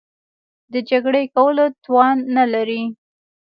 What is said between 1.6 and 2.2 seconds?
توان